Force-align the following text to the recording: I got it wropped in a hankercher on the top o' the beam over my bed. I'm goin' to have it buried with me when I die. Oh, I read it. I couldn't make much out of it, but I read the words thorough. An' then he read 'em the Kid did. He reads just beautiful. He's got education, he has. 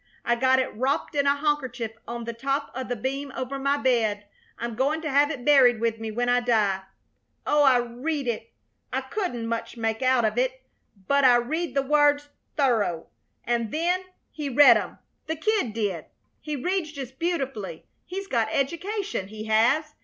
I 0.25 0.33
got 0.35 0.57
it 0.57 0.75
wropped 0.75 1.13
in 1.13 1.27
a 1.27 1.35
hankercher 1.35 1.91
on 2.07 2.23
the 2.23 2.33
top 2.33 2.71
o' 2.73 2.83
the 2.83 2.95
beam 2.95 3.31
over 3.35 3.59
my 3.59 3.77
bed. 3.77 4.25
I'm 4.57 4.73
goin' 4.73 4.99
to 5.03 5.11
have 5.11 5.29
it 5.29 5.45
buried 5.45 5.79
with 5.79 5.99
me 5.99 6.09
when 6.09 6.27
I 6.27 6.39
die. 6.39 6.81
Oh, 7.45 7.61
I 7.61 7.77
read 7.77 8.27
it. 8.27 8.51
I 8.91 9.01
couldn't 9.01 9.47
make 9.47 9.77
much 9.77 10.01
out 10.01 10.25
of 10.25 10.39
it, 10.39 10.59
but 11.07 11.23
I 11.23 11.35
read 11.35 11.75
the 11.75 11.83
words 11.83 12.29
thorough. 12.57 13.09
An' 13.43 13.69
then 13.69 14.03
he 14.31 14.49
read 14.49 14.75
'em 14.75 14.97
the 15.27 15.35
Kid 15.35 15.71
did. 15.71 16.05
He 16.39 16.55
reads 16.55 16.91
just 16.93 17.19
beautiful. 17.19 17.83
He's 18.03 18.25
got 18.25 18.49
education, 18.51 19.27
he 19.27 19.43
has. 19.45 19.93